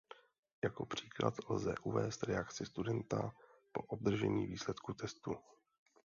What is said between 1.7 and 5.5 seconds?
uvést reakci studenta po obdržení výsledku testu.